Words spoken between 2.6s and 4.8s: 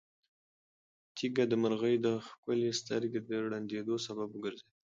سترګې د ړندېدو سبب وګرځېده.